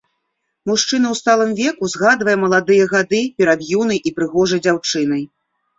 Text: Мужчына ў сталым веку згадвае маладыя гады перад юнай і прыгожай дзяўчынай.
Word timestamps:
Мужчына 0.69 1.07
ў 1.15 1.19
сталым 1.21 1.51
веку 1.61 1.91
згадвае 1.95 2.35
маладыя 2.47 2.85
гады 2.95 3.21
перад 3.41 3.59
юнай 3.79 3.99
і 4.07 4.19
прыгожай 4.19 4.59
дзяўчынай. 4.71 5.23